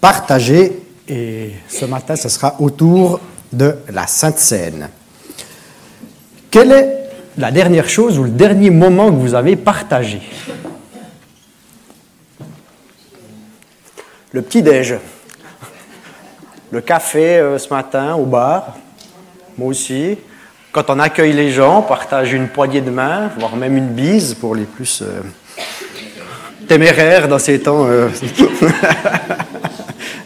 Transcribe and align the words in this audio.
partager. 0.00 0.82
Et 1.08 1.50
ce 1.68 1.84
matin, 1.84 2.16
ce 2.16 2.28
sera 2.28 2.56
autour 2.60 3.20
de 3.52 3.76
la 3.92 4.06
Sainte 4.06 4.38
Seine. 4.38 4.88
Quelle 6.50 6.72
est 6.72 7.10
la 7.36 7.50
dernière 7.50 7.88
chose 7.88 8.18
ou 8.18 8.24
le 8.24 8.30
dernier 8.30 8.70
moment 8.70 9.10
que 9.10 9.16
vous 9.16 9.34
avez 9.34 9.56
partagé? 9.56 10.20
Le 14.32 14.42
petit-déj. 14.42 14.96
Le 16.70 16.80
café 16.80 17.38
euh, 17.38 17.58
ce 17.58 17.68
matin 17.72 18.14
au 18.14 18.24
bar. 18.24 18.76
Moi 19.58 19.68
aussi. 19.68 20.16
Quand 20.72 20.88
on 20.88 21.00
accueille 21.00 21.32
les 21.32 21.50
gens, 21.50 21.80
on 21.80 21.82
partage 21.82 22.32
une 22.32 22.46
poignée 22.46 22.80
de 22.80 22.92
main, 22.92 23.32
voire 23.36 23.56
même 23.56 23.76
une 23.76 23.88
bise 23.88 24.34
pour 24.34 24.54
les 24.54 24.66
plus 24.66 25.02
euh, 25.02 25.20
téméraires 26.68 27.26
dans 27.26 27.40
ces 27.40 27.58
temps 27.58 27.86
euh, 27.88 28.08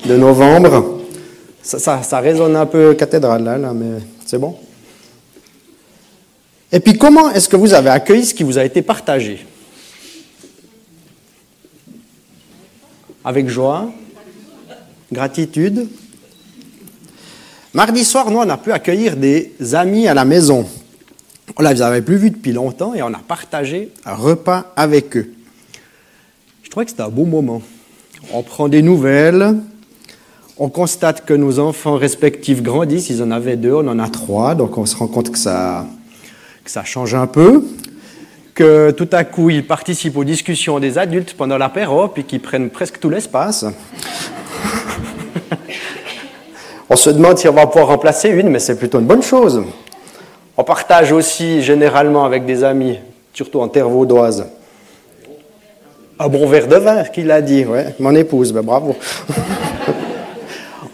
de 0.04 0.16
novembre. 0.16 1.00
Ça, 1.62 2.20
résonne 2.20 2.56
un 2.56 2.66
peu 2.66 2.94
cathédrale 2.94 3.44
là, 3.44 3.72
mais 3.72 4.02
c'est 4.26 4.38
bon. 4.38 4.56
Et 6.70 6.80
puis 6.80 6.98
comment 6.98 7.30
est-ce 7.30 7.48
que 7.48 7.56
vous 7.56 7.72
avez 7.72 7.90
accueilli 7.90 8.26
ce 8.26 8.34
qui 8.34 8.42
vous 8.42 8.58
a 8.58 8.64
été 8.64 8.82
partagé? 8.82 9.46
Avec 13.24 13.48
joie, 13.48 13.90
gratitude. 15.10 15.88
Mardi 17.72 18.04
soir, 18.04 18.30
nous, 18.30 18.38
on 18.38 18.48
a 18.48 18.58
pu 18.58 18.72
accueillir 18.72 19.16
des 19.16 19.54
amis 19.72 20.06
à 20.06 20.14
la 20.14 20.24
maison. 20.24 20.68
On 21.56 21.62
ne 21.62 21.68
les 21.68 21.80
avait 21.80 22.02
plus 22.02 22.16
vus 22.16 22.30
depuis 22.30 22.52
longtemps 22.52 22.94
et 22.94 23.02
on 23.02 23.14
a 23.14 23.20
partagé 23.26 23.90
un 24.04 24.14
repas 24.14 24.72
avec 24.76 25.16
eux. 25.16 25.32
Je 26.62 26.68
trouvais 26.68 26.84
que 26.84 26.90
c'était 26.90 27.02
un 27.02 27.08
beau 27.08 27.24
moment. 27.24 27.62
On 28.32 28.42
prend 28.42 28.68
des 28.68 28.82
nouvelles, 28.82 29.54
on 30.58 30.68
constate 30.68 31.24
que 31.24 31.34
nos 31.34 31.58
enfants 31.58 31.96
respectifs 31.96 32.62
grandissent, 32.62 33.10
ils 33.10 33.22
en 33.22 33.30
avaient 33.30 33.56
deux, 33.56 33.72
on 33.72 33.88
en 33.88 33.98
a 33.98 34.08
trois, 34.08 34.54
donc 34.54 34.78
on 34.78 34.86
se 34.86 34.96
rend 34.96 35.08
compte 35.08 35.30
que 35.30 35.38
ça, 35.38 35.86
change 36.84 37.14
un 37.14 37.26
peu, 37.26 37.64
que 38.54 38.92
tout 38.92 39.08
à 39.12 39.24
coup 39.24 39.50
ils 39.50 39.66
participent 39.66 40.16
aux 40.16 40.24
discussions 40.24 40.78
des 40.78 40.96
adultes 40.96 41.34
pendant 41.36 41.58
l'apéro, 41.58 42.08
puis 42.08 42.24
qu'ils 42.24 42.40
prennent 42.40 42.70
presque 42.70 43.00
tout 43.00 43.10
l'espace. 43.10 43.64
on 46.88 46.96
se 46.96 47.10
demande 47.10 47.38
si 47.38 47.48
on 47.48 47.52
va 47.52 47.66
pouvoir 47.66 47.88
remplacer 47.88 48.28
une, 48.28 48.48
mais 48.48 48.60
c'est 48.60 48.78
plutôt 48.78 49.00
une 49.00 49.06
bonne 49.06 49.22
chose. 49.22 49.62
On 50.56 50.62
partage 50.62 51.10
aussi 51.10 51.62
généralement 51.62 52.24
avec 52.24 52.46
des 52.46 52.62
amis, 52.62 52.98
surtout 53.32 53.60
en 53.60 53.66
terre 53.66 53.88
vaudoise, 53.88 54.46
un 56.16 56.28
bon 56.28 56.46
verre 56.46 56.68
de 56.68 56.76
vin, 56.76 57.02
qu'il 57.02 57.32
a 57.32 57.42
dit, 57.42 57.64
ouais, 57.64 57.86
mon 57.98 58.14
épouse, 58.14 58.52
ben 58.52 58.62
bravo. 58.62 58.94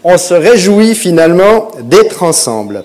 on 0.03 0.17
se 0.17 0.33
réjouit 0.33 0.95
finalement 0.95 1.69
d'être 1.79 2.23
ensemble. 2.23 2.83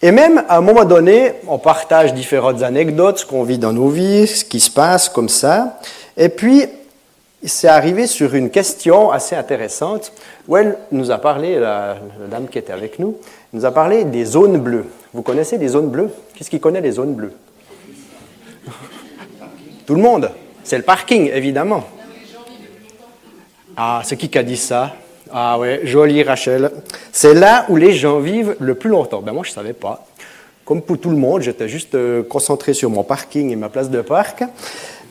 Et 0.00 0.10
même 0.10 0.44
à 0.48 0.58
un 0.58 0.60
moment 0.60 0.84
donné, 0.84 1.34
on 1.46 1.58
partage 1.58 2.12
différentes 2.12 2.62
anecdotes, 2.62 3.18
ce 3.18 3.26
qu'on 3.26 3.44
vit 3.44 3.58
dans 3.58 3.72
nos 3.72 3.88
vies, 3.88 4.26
ce 4.26 4.44
qui 4.44 4.60
se 4.60 4.70
passe 4.70 5.08
comme 5.08 5.28
ça. 5.28 5.78
Et 6.16 6.28
puis, 6.28 6.66
c'est 7.44 7.68
arrivé 7.68 8.06
sur 8.06 8.34
une 8.34 8.50
question 8.50 9.10
assez 9.10 9.36
intéressante 9.36 10.12
où 10.48 10.56
elle 10.56 10.76
nous 10.90 11.10
a 11.10 11.18
parlé, 11.18 11.58
la, 11.58 11.96
dame 12.30 12.48
qui 12.48 12.58
était 12.58 12.72
avec 12.72 12.98
nous, 12.98 13.16
nous 13.52 13.64
a 13.64 13.70
parlé 13.70 14.04
des 14.04 14.24
zones 14.24 14.58
bleues. 14.58 14.86
Vous 15.12 15.22
connaissez 15.22 15.56
les 15.56 15.68
zones 15.68 15.88
bleues? 15.88 16.10
Qu'est-ce 16.34 16.50
qui 16.50 16.60
connaît 16.60 16.80
les 16.80 16.92
zones 16.92 17.14
bleues? 17.14 17.32
Tout 19.86 19.94
le 19.94 20.02
monde. 20.02 20.30
C'est 20.64 20.76
le 20.76 20.84
parking, 20.84 21.30
évidemment. 21.32 21.84
Ah, 23.76 24.02
c'est 24.04 24.16
qui 24.16 24.28
qui 24.28 24.38
a 24.38 24.42
dit 24.42 24.56
ça? 24.56 24.92
Ah 25.32 25.58
ouais, 25.58 25.80
joli 25.84 26.22
Rachel. 26.22 26.70
C'est 27.10 27.32
là 27.32 27.64
où 27.70 27.76
les 27.76 27.94
gens 27.94 28.18
vivent 28.18 28.54
le 28.60 28.74
plus 28.74 28.90
longtemps. 28.90 29.22
Ben 29.22 29.32
moi, 29.32 29.44
je 29.44 29.50
ne 29.50 29.54
savais 29.54 29.72
pas. 29.72 30.04
Comme 30.66 30.82
pour 30.82 30.98
tout 30.98 31.10
le 31.10 31.16
monde, 31.16 31.40
j'étais 31.40 31.68
juste 31.68 31.94
euh, 31.94 32.22
concentré 32.22 32.74
sur 32.74 32.90
mon 32.90 33.02
parking 33.02 33.50
et 33.50 33.56
ma 33.56 33.70
place 33.70 33.88
de 33.88 34.02
parc. 34.02 34.44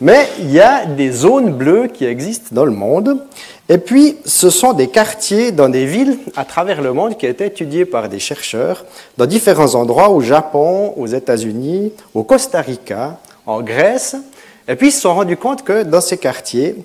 Mais 0.00 0.28
il 0.38 0.50
y 0.50 0.60
a 0.60 0.86
des 0.86 1.10
zones 1.10 1.52
bleues 1.52 1.88
qui 1.88 2.04
existent 2.04 2.48
dans 2.52 2.64
le 2.64 2.70
monde. 2.70 3.24
Et 3.68 3.78
puis, 3.78 4.16
ce 4.24 4.48
sont 4.48 4.72
des 4.72 4.88
quartiers 4.88 5.50
dans 5.50 5.68
des 5.68 5.86
villes 5.86 6.18
à 6.36 6.44
travers 6.44 6.82
le 6.82 6.92
monde 6.92 7.18
qui 7.18 7.26
ont 7.26 7.30
été 7.30 7.46
étudiés 7.46 7.84
par 7.84 8.08
des 8.08 8.18
chercheurs 8.18 8.84
dans 9.18 9.26
différents 9.26 9.74
endroits, 9.74 10.08
au 10.08 10.20
Japon, 10.20 10.94
aux 10.96 11.06
États-Unis, 11.06 11.92
au 12.14 12.22
Costa 12.22 12.60
Rica, 12.60 13.18
en 13.44 13.60
Grèce. 13.60 14.16
Et 14.68 14.76
puis, 14.76 14.88
ils 14.88 14.92
se 14.92 15.00
sont 15.00 15.14
rendus 15.14 15.36
compte 15.36 15.64
que 15.64 15.82
dans 15.82 16.00
ces 16.00 16.16
quartiers, 16.16 16.76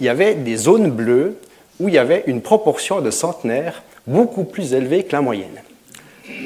il 0.00 0.06
y 0.06 0.08
avait 0.08 0.34
des 0.34 0.56
zones 0.56 0.90
bleues 0.90 1.36
où 1.80 1.88
il 1.88 1.94
y 1.94 1.98
avait 1.98 2.24
une 2.26 2.40
proportion 2.40 3.00
de 3.00 3.10
centenaires 3.10 3.82
beaucoup 4.06 4.44
plus 4.44 4.74
élevée 4.74 5.04
que 5.04 5.12
la 5.12 5.22
moyenne. 5.22 5.60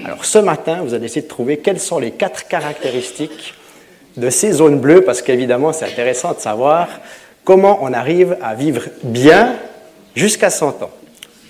Alors 0.05 0.25
ce 0.25 0.39
matin, 0.39 0.81
vous 0.83 0.94
allez 0.94 1.06
essayer 1.06 1.22
de 1.22 1.28
trouver 1.28 1.59
quelles 1.59 1.81
sont 1.81 1.99
les 1.99 2.12
quatre 2.12 2.49
caractéristiques 2.49 3.55
de 4.17 4.31
ces 4.31 4.53
zones 4.53 4.81
bleues, 4.81 5.03
parce 5.03 5.22
qu'évidemment, 5.22 5.72
c'est 5.72 5.84
intéressant 5.84 6.33
de 6.33 6.41
savoir 6.41 6.88
comment 7.44 7.78
on 7.83 7.93
arrive 7.93 8.37
à 8.43 8.55
vivre 8.55 8.83
bien 9.03 9.55
jusqu'à 10.15 10.50
100 10.50 10.83
ans. 10.83 10.91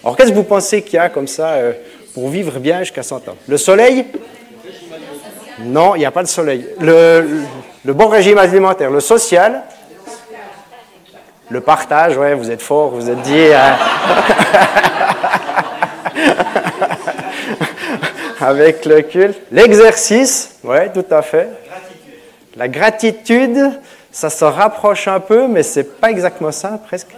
Alors 0.04 0.16
qu'est-ce 0.16 0.30
que 0.30 0.34
vous 0.34 0.44
pensez 0.44 0.82
qu'il 0.82 0.94
y 0.94 0.98
a 0.98 1.08
comme 1.08 1.26
ça 1.26 1.52
euh, 1.54 1.72
pour 2.14 2.28
vivre 2.28 2.58
bien 2.58 2.80
jusqu'à 2.80 3.02
100 3.02 3.28
ans? 3.28 3.36
Le 3.46 3.56
soleil? 3.56 4.04
Non, 5.60 5.94
il 5.96 6.00
n'y 6.00 6.06
a 6.06 6.10
pas 6.10 6.22
de 6.22 6.28
soleil. 6.28 6.66
Le, 6.80 7.42
le 7.84 7.92
bon 7.92 8.08
régime 8.08 8.38
alimentaire, 8.38 8.90
le 8.90 9.00
social? 9.00 9.62
Le 11.50 11.60
partage, 11.60 12.16
ouais, 12.16 12.34
vous 12.34 12.50
êtes 12.50 12.62
fort, 12.62 12.90
vous 12.90 13.08
êtes 13.08 13.22
dit. 13.22 13.52
Hein. 13.52 13.76
Avec 18.40 18.84
le 18.84 19.02
culte. 19.02 19.40
L'exercice, 19.50 20.58
ouais, 20.62 20.92
tout 20.92 21.06
à 21.10 21.22
fait. 21.22 21.48
La 22.56 22.68
gratitude, 22.68 23.72
ça 24.12 24.30
se 24.30 24.44
rapproche 24.44 25.08
un 25.08 25.20
peu, 25.20 25.48
mais 25.48 25.62
c'est 25.62 26.00
pas 26.00 26.10
exactement 26.10 26.52
ça, 26.52 26.80
presque. 26.86 27.16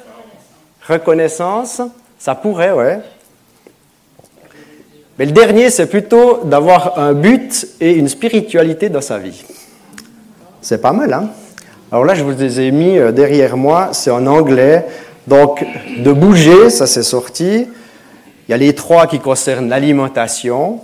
Reconnaissance, 0.87 1.83
ça 2.19 2.35
pourrait, 2.35 2.73
ouais. 2.73 3.01
Mais 5.19 5.27
le 5.27 5.33
dernier, 5.33 5.71
c'est 5.71 5.87
plutôt 5.87 6.45
d'avoir 6.45 6.99
un 6.99 7.13
but 7.13 7.67
et 7.81 7.93
une 7.93 8.09
spiritualité 8.09 8.89
dans 8.89 9.03
sa 9.03 9.19
vie. 9.19 9.45
C'est 10.63 10.81
pas 10.81 10.93
mal, 10.93 11.13
hein 11.13 11.31
alors 11.93 12.05
là, 12.05 12.15
je 12.15 12.23
vous 12.23 12.31
les 12.31 12.61
ai 12.61 12.71
mis 12.71 12.99
euh, 12.99 13.11
derrière 13.11 13.57
moi, 13.57 13.89
c'est 13.93 14.13
en 14.13 14.25
anglais. 14.27 14.87
Donc, 15.27 15.65
de 15.99 16.13
bouger, 16.13 16.71
ça 16.71 16.87
c'est 16.87 17.03
sorti. 17.03 17.67
Il 18.49 18.51
y 18.51 18.55
a 18.55 18.57
les 18.57 18.75
trois 18.77 19.09
qui 19.09 19.19
concernent 19.19 19.69
l'alimentation. 19.69 20.81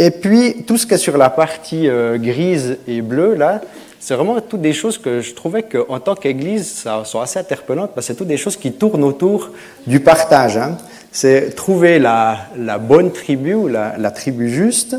Et 0.00 0.10
puis, 0.10 0.64
tout 0.66 0.76
ce 0.76 0.84
qui 0.84 0.94
est 0.94 0.98
sur 0.98 1.16
la 1.16 1.30
partie 1.30 1.88
euh, 1.88 2.18
grise 2.18 2.78
et 2.88 3.02
bleue, 3.02 3.34
là, 3.36 3.60
c'est 4.00 4.14
vraiment 4.14 4.40
toutes 4.40 4.62
des 4.62 4.72
choses 4.72 4.98
que 4.98 5.20
je 5.20 5.32
trouvais 5.32 5.62
qu'en 5.62 6.00
tant 6.00 6.16
qu'Église, 6.16 6.68
ça 6.68 7.04
sont 7.04 7.20
assez 7.20 7.38
interpellantes, 7.38 7.92
parce 7.94 8.08
que 8.08 8.12
c'est 8.12 8.18
toutes 8.18 8.26
des 8.26 8.36
choses 8.36 8.56
qui 8.56 8.72
tournent 8.72 9.04
autour 9.04 9.50
du 9.86 10.00
partage. 10.00 10.56
Hein. 10.56 10.76
C'est 11.12 11.54
trouver 11.54 12.00
la, 12.00 12.48
bonne 12.80 13.12
tribu 13.12 13.54
ou 13.54 13.68
la 13.68 14.10
tribu 14.10 14.50
juste, 14.50 14.96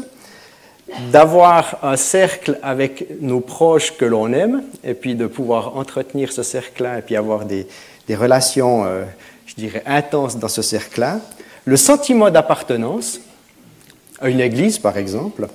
d'avoir 1.11 1.77
un 1.83 1.95
cercle 1.95 2.59
avec 2.61 3.07
nos 3.21 3.39
proches 3.39 3.95
que 3.97 4.05
l'on 4.05 4.31
aime, 4.33 4.63
et 4.83 4.93
puis 4.93 5.15
de 5.15 5.27
pouvoir 5.27 5.77
entretenir 5.77 6.31
ce 6.31 6.43
cercle-là, 6.43 6.99
et 6.99 7.01
puis 7.01 7.15
avoir 7.15 7.45
des, 7.45 7.67
relations, 8.09 8.85
euh, 8.85 9.03
je 9.45 9.55
dirais, 9.55 9.83
intenses 9.85 10.37
dans 10.37 10.47
ce 10.47 10.61
cercle-là. 10.61 11.19
Le 11.65 11.77
sentiment 11.77 12.29
d'appartenance 12.29 13.19
à 14.19 14.29
une 14.29 14.39
église, 14.39 14.77
par 14.77 14.97
exemple. 14.97 15.47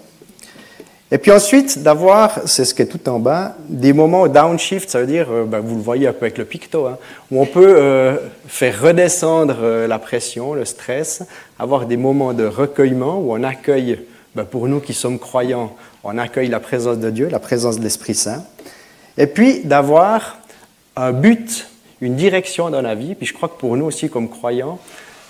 Et 1.10 1.18
puis 1.18 1.30
ensuite, 1.30 1.82
d'avoir, 1.82 2.40
c'est 2.46 2.64
ce 2.64 2.74
qui 2.74 2.82
est 2.82 2.86
tout 2.86 3.08
en 3.08 3.18
bas, 3.18 3.56
des 3.68 3.94
moments 3.94 4.28
downshift, 4.28 4.90
ça 4.90 5.00
veut 5.00 5.06
dire, 5.06 5.28
euh, 5.30 5.44
ben, 5.44 5.60
vous 5.60 5.76
le 5.76 5.82
voyez 5.82 6.06
un 6.06 6.12
peu 6.12 6.26
avec 6.26 6.36
le 6.36 6.44
picto, 6.44 6.86
hein, 6.86 6.98
où 7.30 7.40
on 7.40 7.46
peut 7.46 7.76
euh, 7.78 8.16
faire 8.46 8.82
redescendre 8.82 9.86
la 9.86 9.98
pression, 9.98 10.52
le 10.52 10.64
stress, 10.64 11.22
avoir 11.58 11.86
des 11.86 11.96
moments 11.96 12.34
de 12.34 12.44
recueillement 12.44 13.18
où 13.18 13.32
on 13.32 13.42
accueille 13.42 14.00
ben, 14.34 14.44
pour 14.44 14.68
nous 14.68 14.80
qui 14.80 14.94
sommes 14.94 15.18
croyants, 15.18 15.74
on 16.04 16.18
accueille 16.18 16.48
la 16.48 16.60
présence 16.60 16.98
de 16.98 17.10
Dieu, 17.10 17.28
la 17.28 17.38
présence 17.38 17.78
de 17.78 17.82
l'Esprit 17.82 18.14
Saint. 18.14 18.44
Et 19.16 19.26
puis 19.26 19.64
d'avoir 19.64 20.38
un 20.96 21.12
but, 21.12 21.66
une 22.00 22.16
direction 22.16 22.70
dans 22.70 22.82
la 22.82 22.94
vie. 22.94 23.14
Puis 23.14 23.26
je 23.26 23.34
crois 23.34 23.48
que 23.48 23.58
pour 23.58 23.76
nous 23.76 23.86
aussi 23.86 24.08
comme 24.08 24.28
croyants, 24.28 24.78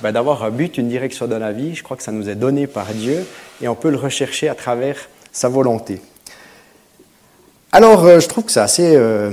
ben, 0.02 0.12
d'avoir 0.12 0.44
un 0.44 0.50
but, 0.50 0.78
une 0.78 0.88
direction 0.88 1.26
dans 1.26 1.38
la 1.38 1.52
vie, 1.52 1.74
je 1.74 1.82
crois 1.82 1.96
que 1.96 2.02
ça 2.02 2.12
nous 2.12 2.28
est 2.28 2.34
donné 2.34 2.66
par 2.66 2.86
Dieu 2.92 3.26
et 3.60 3.68
on 3.68 3.74
peut 3.74 3.90
le 3.90 3.96
rechercher 3.96 4.48
à 4.48 4.54
travers 4.54 5.08
sa 5.32 5.48
volonté. 5.48 6.00
Alors, 7.70 8.04
euh, 8.04 8.18
je 8.18 8.28
trouve 8.28 8.44
que 8.44 8.52
c'est 8.52 8.60
assez 8.60 8.96
euh, 8.96 9.30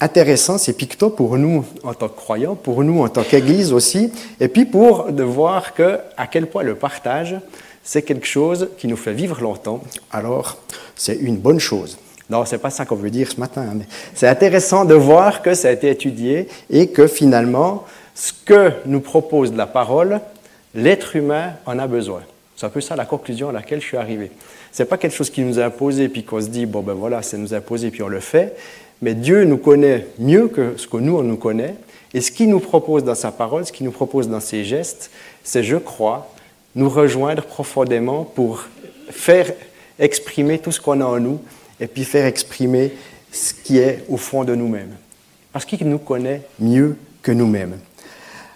intéressant, 0.00 0.56
ces 0.56 0.72
pictos 0.72 1.10
pour 1.10 1.36
nous 1.36 1.66
en 1.82 1.92
tant 1.92 2.08
que 2.08 2.16
croyants, 2.16 2.54
pour 2.54 2.82
nous 2.82 3.02
en 3.02 3.08
tant 3.08 3.22
qu'Église 3.22 3.74
aussi, 3.74 4.10
et 4.40 4.48
puis 4.48 4.64
pour 4.64 5.12
de 5.12 5.22
voir 5.22 5.74
que, 5.74 5.98
à 6.16 6.26
quel 6.26 6.46
point 6.46 6.62
le 6.62 6.76
partage, 6.76 7.36
c'est 7.84 8.02
quelque 8.02 8.26
chose 8.26 8.70
qui 8.78 8.88
nous 8.88 8.96
fait 8.96 9.12
vivre 9.12 9.40
longtemps, 9.40 9.82
alors 10.10 10.58
c'est 10.96 11.16
une 11.16 11.36
bonne 11.36 11.60
chose. 11.60 11.98
Non, 12.30 12.46
c'est 12.46 12.58
pas 12.58 12.70
ça 12.70 12.86
qu'on 12.86 12.96
veut 12.96 13.10
dire 13.10 13.30
ce 13.30 13.38
matin, 13.38 13.66
mais 13.74 13.84
c'est 14.14 14.26
intéressant 14.26 14.86
de 14.86 14.94
voir 14.94 15.42
que 15.42 15.52
ça 15.54 15.68
a 15.68 15.72
été 15.72 15.90
étudié 15.90 16.48
et 16.70 16.88
que 16.88 17.06
finalement, 17.06 17.84
ce 18.14 18.32
que 18.32 18.72
nous 18.86 19.00
propose 19.00 19.52
la 19.52 19.66
parole, 19.66 20.20
l'être 20.74 21.16
humain 21.16 21.52
en 21.66 21.78
a 21.78 21.86
besoin. 21.86 22.22
C'est 22.56 22.66
un 22.66 22.70
peu 22.70 22.80
ça 22.80 22.96
la 22.96 23.04
conclusion 23.04 23.50
à 23.50 23.52
laquelle 23.52 23.80
je 23.80 23.86
suis 23.86 23.96
arrivé. 23.96 24.30
Ce 24.72 24.82
n'est 24.82 24.88
pas 24.88 24.96
quelque 24.96 25.14
chose 25.14 25.30
qui 25.30 25.42
nous 25.42 25.58
a 25.58 25.64
imposé 25.64 26.08
puis 26.08 26.24
qu'on 26.24 26.40
se 26.40 26.48
dit, 26.48 26.64
bon 26.66 26.80
ben 26.80 26.94
voilà, 26.94 27.22
ça 27.22 27.36
nous 27.36 27.52
a 27.52 27.58
imposé 27.58 27.90
puis 27.90 28.02
on 28.02 28.08
le 28.08 28.20
fait. 28.20 28.56
Mais 29.02 29.14
Dieu 29.14 29.44
nous 29.44 29.58
connaît 29.58 30.06
mieux 30.18 30.48
que 30.48 30.74
ce 30.78 30.86
que 30.86 30.96
nous, 30.96 31.18
on 31.18 31.22
nous 31.22 31.36
connaît. 31.36 31.74
Et 32.14 32.20
ce 32.20 32.30
qu'il 32.30 32.48
nous 32.48 32.60
propose 32.60 33.04
dans 33.04 33.14
sa 33.14 33.32
parole, 33.32 33.66
ce 33.66 33.72
qu'il 33.72 33.84
nous 33.84 33.92
propose 33.92 34.28
dans 34.28 34.40
ses 34.40 34.64
gestes, 34.64 35.10
c'est, 35.42 35.64
je 35.64 35.76
crois, 35.76 36.33
nous 36.74 36.88
rejoindre 36.88 37.42
profondément 37.44 38.24
pour 38.24 38.64
faire 39.10 39.52
exprimer 39.98 40.58
tout 40.58 40.72
ce 40.72 40.80
qu'on 40.80 41.00
a 41.00 41.04
en 41.04 41.20
nous 41.20 41.40
et 41.80 41.86
puis 41.86 42.04
faire 42.04 42.26
exprimer 42.26 42.92
ce 43.32 43.52
qui 43.52 43.78
est 43.78 44.04
au 44.08 44.16
fond 44.16 44.44
de 44.44 44.54
nous-mêmes. 44.54 44.96
Parce 45.52 45.64
qu'il 45.64 45.88
nous 45.88 45.98
connaît 45.98 46.42
mieux 46.58 46.96
que 47.22 47.32
nous-mêmes. 47.32 47.78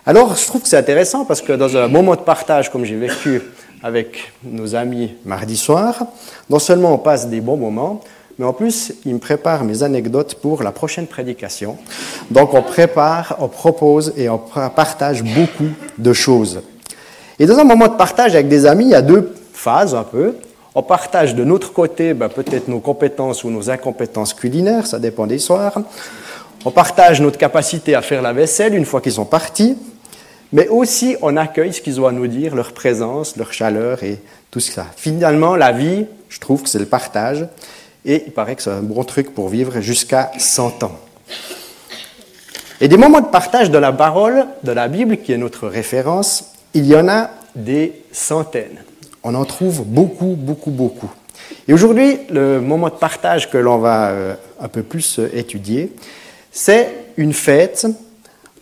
Alors, 0.04 0.34
je 0.36 0.46
trouve 0.46 0.62
que 0.62 0.68
c'est 0.68 0.76
intéressant 0.76 1.24
parce 1.24 1.42
que 1.42 1.52
dans 1.52 1.76
un 1.76 1.86
moment 1.88 2.14
de 2.14 2.20
partage 2.20 2.70
comme 2.70 2.84
j'ai 2.84 2.96
vécu 2.96 3.42
avec 3.82 4.32
nos 4.42 4.74
amis 4.74 5.14
mardi 5.24 5.56
soir, 5.56 6.06
non 6.48 6.58
seulement 6.58 6.94
on 6.94 6.98
passe 6.98 7.28
des 7.28 7.40
bons 7.40 7.56
moments, 7.56 8.02
mais 8.38 8.44
en 8.44 8.52
plus, 8.52 8.94
ils 9.04 9.14
me 9.14 9.18
préparent 9.18 9.64
mes 9.64 9.82
anecdotes 9.82 10.36
pour 10.36 10.62
la 10.62 10.70
prochaine 10.70 11.06
prédication. 11.06 11.76
Donc, 12.30 12.54
on 12.54 12.62
prépare, 12.62 13.36
on 13.40 13.48
propose 13.48 14.12
et 14.16 14.28
on 14.28 14.38
partage 14.38 15.22
beaucoup 15.22 15.70
de 15.98 16.12
choses. 16.12 16.62
Et 17.38 17.46
dans 17.46 17.58
un 17.58 17.64
moment 17.64 17.86
de 17.86 17.94
partage 17.94 18.34
avec 18.34 18.48
des 18.48 18.66
amis, 18.66 18.84
il 18.84 18.90
y 18.90 18.94
a 18.94 19.02
deux 19.02 19.32
phases 19.52 19.94
un 19.94 20.02
peu. 20.02 20.34
On 20.74 20.82
partage 20.82 21.34
de 21.34 21.44
notre 21.44 21.72
côté 21.72 22.14
ben, 22.14 22.28
peut-être 22.28 22.68
nos 22.68 22.80
compétences 22.80 23.44
ou 23.44 23.50
nos 23.50 23.70
incompétences 23.70 24.34
culinaires, 24.34 24.86
ça 24.86 24.98
dépend 24.98 25.26
des 25.26 25.38
soirs. 25.38 25.80
On 26.64 26.70
partage 26.70 27.20
notre 27.20 27.38
capacité 27.38 27.94
à 27.94 28.02
faire 28.02 28.22
la 28.22 28.32
vaisselle 28.32 28.74
une 28.74 28.84
fois 28.84 29.00
qu'ils 29.00 29.12
sont 29.12 29.24
partis, 29.24 29.76
mais 30.52 30.68
aussi 30.68 31.16
on 31.22 31.36
accueille 31.36 31.72
ce 31.72 31.80
qu'ils 31.80 32.00
ont 32.00 32.06
à 32.06 32.12
nous 32.12 32.26
dire, 32.26 32.54
leur 32.54 32.72
présence, 32.72 33.36
leur 33.36 33.52
chaleur 33.52 34.02
et 34.02 34.20
tout 34.50 34.60
ça. 34.60 34.86
Finalement, 34.96 35.54
la 35.56 35.72
vie, 35.72 36.06
je 36.28 36.40
trouve 36.40 36.62
que 36.62 36.68
c'est 36.68 36.78
le 36.78 36.86
partage, 36.86 37.46
et 38.04 38.24
il 38.26 38.32
paraît 38.32 38.56
que 38.56 38.62
c'est 38.62 38.70
un 38.70 38.82
bon 38.82 39.04
truc 39.04 39.34
pour 39.34 39.48
vivre 39.48 39.80
jusqu'à 39.80 40.32
100 40.38 40.82
ans. 40.82 40.98
Et 42.80 42.88
des 42.88 42.96
moments 42.96 43.20
de 43.20 43.26
partage 43.26 43.70
de 43.70 43.78
la 43.78 43.92
parole, 43.92 44.46
de 44.62 44.72
la 44.72 44.88
Bible, 44.88 45.18
qui 45.18 45.32
est 45.32 45.36
notre 45.36 45.68
référence, 45.68 46.52
il 46.74 46.86
y 46.86 46.94
en 46.94 47.08
a 47.08 47.30
des 47.54 48.02
centaines. 48.12 48.82
On 49.22 49.34
en 49.34 49.44
trouve 49.44 49.84
beaucoup, 49.84 50.36
beaucoup, 50.38 50.70
beaucoup. 50.70 51.10
Et 51.66 51.72
aujourd'hui, 51.72 52.18
le 52.30 52.60
moment 52.60 52.88
de 52.88 52.94
partage 52.94 53.50
que 53.50 53.58
l'on 53.58 53.78
va 53.78 54.08
euh, 54.10 54.34
un 54.60 54.68
peu 54.68 54.82
plus 54.82 55.18
euh, 55.18 55.28
étudier, 55.34 55.92
c'est 56.50 56.94
une 57.16 57.32
fête, 57.32 57.86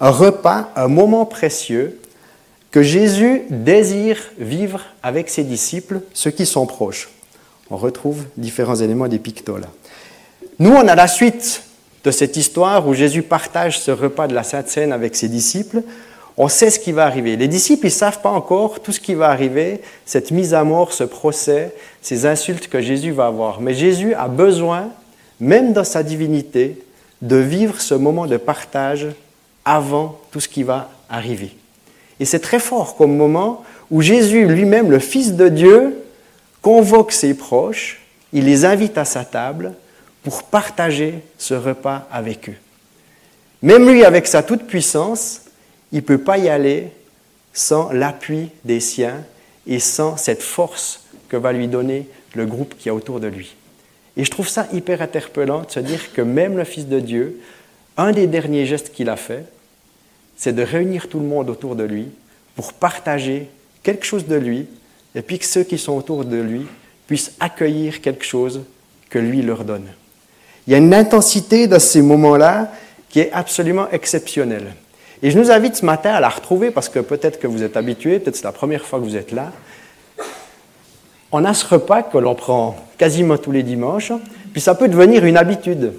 un 0.01 0.11
repas, 0.11 0.71
un 0.77 0.89
moment 0.89 1.25
précieux 1.25 2.01
que 2.71 2.83
Jésus 2.83 3.43
désire 3.49 4.19
vivre 4.39 4.83
avec 5.03 5.29
ses 5.29 5.45
disciples, 5.45 6.01
ceux 6.13 6.31
qui 6.31 6.47
sont 6.47 6.67
proches. 6.67 7.09
On 7.71 7.77
retrouve 7.77 8.25
différents 8.37 8.77
éléments 8.77 9.09
des 9.09 9.19
pictos 9.19 9.59
là. 9.59 9.69
Nous, 10.59 10.71
on 10.71 10.89
a 10.89 10.95
la 10.95 11.09
suite 11.09 11.63
de 12.05 12.11
cette 12.11 12.37
histoire 12.37 12.87
où 12.89 12.95
Jésus 12.95 13.23
partage 13.23 13.79
ce 13.79 13.91
repas 13.91 14.27
de 14.27 14.35
la 14.35 14.43
Sainte 14.43 14.69
Seine 14.69 14.93
avec 14.93 15.17
ses 15.17 15.29
disciples. 15.29 15.83
On 16.39 16.49
sait 16.49 16.71
ce 16.71 16.79
qui 16.79 16.93
va 16.93 17.07
arriver. 17.07 17.37
Les 17.37 17.49
disciples, 17.49 17.87
ils 17.87 17.89
ne 17.89 17.95
savent 17.95 18.21
pas 18.21 18.31
encore 18.31 18.81
tout 18.81 18.93
ce 18.93 19.01
qui 19.01 19.15
va 19.15 19.29
arriver, 19.31 19.81
cette 20.05 20.31
mise 20.31 20.53
à 20.53 20.65
mort, 20.65 20.93
ce 20.93 21.05
procès, 21.05 21.73
ces 22.03 22.27
insultes 22.27 22.69
que 22.69 22.81
Jésus 22.81 23.13
va 23.13 23.27
avoir. 23.27 23.61
Mais 23.61 23.73
Jésus 23.73 24.13
a 24.15 24.29
besoin, 24.29 24.91
même 25.41 25.73
dans 25.73 25.85
sa 25.85 26.03
divinité, 26.03 26.83
de 27.23 27.37
vivre 27.37 27.81
ce 27.81 27.95
moment 27.95 28.27
de 28.27 28.37
partage 28.37 29.07
avant 29.65 30.19
tout 30.31 30.41
ce 30.41 30.49
qui 30.49 30.63
va 30.63 30.91
arriver. 31.09 31.57
Et 32.21 32.27
c'est 32.27 32.41
très 32.41 32.59
fort 32.59 32.97
comme 32.97 33.17
moment 33.17 33.65
où 33.91 34.03
Jésus 34.03 34.47
lui-même, 34.47 34.91
le 34.91 34.99
Fils 34.99 35.35
de 35.35 35.49
Dieu, 35.49 36.03
convoque 36.61 37.13
ses 37.13 37.35
proches, 37.35 38.03
il 38.33 38.45
les 38.45 38.65
invite 38.65 38.99
à 38.99 39.05
sa 39.05 39.25
table 39.25 39.73
pour 40.23 40.43
partager 40.43 41.21
ce 41.39 41.55
repas 41.55 42.07
avec 42.11 42.51
eux. 42.51 42.57
Même 43.63 43.89
lui, 43.89 44.05
avec 44.05 44.27
sa 44.27 44.43
toute-puissance, 44.43 45.43
il 45.93 45.97
ne 45.97 46.01
peut 46.01 46.19
pas 46.19 46.39
y 46.39 46.49
aller 46.49 46.89
sans 47.53 47.91
l'appui 47.93 48.51
des 48.65 48.81
siens 48.81 49.25
et 49.67 49.79
sans 49.79 50.17
cette 50.17 50.43
force 50.43 51.05
que 51.29 51.37
va 51.37 51.53
lui 51.53 51.69
donner 51.69 52.09
le 52.35 52.47
groupe 52.47 52.75
qui 52.79 52.89
est 52.89 52.93
autour 52.93 53.21
de 53.21 53.27
lui. 53.27 53.55
Et 54.17 54.25
je 54.25 54.31
trouve 54.31 54.49
ça 54.49 54.67
hyper 54.73 55.03
interpellant 55.03 55.63
de 55.63 55.71
se 55.71 55.81
dire 55.81 56.13
que 56.13 56.23
même 56.23 56.57
le 56.57 56.65
Fils 56.65 56.87
de 56.87 57.01
Dieu, 57.01 57.41
un 57.97 58.13
des 58.13 58.27
derniers 58.27 58.67
gestes 58.67 58.93
qu'il 58.93 59.09
a 59.09 59.17
fait, 59.17 59.45
c'est 60.37 60.55
de 60.55 60.63
réunir 60.63 61.09
tout 61.09 61.19
le 61.19 61.27
monde 61.27 61.51
autour 61.51 61.77
de 61.77 61.85
lui 61.85 62.09
pour 62.55 62.73
partager 62.73 63.49
quelque 63.83 64.05
chose 64.05 64.27
de 64.27 64.37
lui, 64.37 64.67
et 65.15 65.23
puis 65.23 65.39
que 65.39 65.47
ceux 65.47 65.65
qui 65.65 65.79
sont 65.79 65.93
autour 65.93 66.25
de 66.25 66.37
lui 66.37 66.67
puissent 67.07 67.33
accueillir 67.41 68.01
quelque 68.01 68.25
chose 68.25 68.63
que 69.09 69.19
lui 69.19 69.43
leur 69.43 69.65
donne. 69.65 69.87
Il 70.67 70.73
y 70.73 70.75
a 70.75 70.79
une 70.79 70.95
intensité 70.95 71.69
dans 71.69 71.79
ces 71.79 72.03
moments-là 72.03 72.73
qui 73.09 73.21
est 73.21 73.33
absolument 73.33 73.89
exceptionnelle. 73.91 74.75
Et 75.23 75.31
je 75.31 75.39
nous 75.39 75.51
invite 75.51 75.77
ce 75.77 75.85
matin 75.85 76.11
à 76.11 76.21
la 76.21 76.29
retrouver 76.29 76.71
parce 76.71 76.89
que 76.89 76.99
peut-être 76.99 77.39
que 77.39 77.47
vous 77.47 77.63
êtes 77.63 77.77
habitués, 77.77 78.19
peut-être 78.19 78.37
c'est 78.37 78.45
la 78.45 78.53
première 78.53 78.85
fois 78.85 78.99
que 78.99 79.05
vous 79.05 79.17
êtes 79.17 79.33
là. 79.33 79.53
On 81.33 81.45
a 81.45 81.55
ce 81.55 81.67
repas 81.67 82.03
que 82.03 82.19
l'on 82.19 82.35
prend 82.35 82.77
quasiment 82.99 83.37
tous 83.37 83.53
les 83.53 83.63
dimanches, 83.63 84.13
puis 84.53 84.61
ça 84.61 84.75
peut 84.75 84.89
devenir 84.89 85.25
une 85.25 85.37
habitude. 85.37 85.93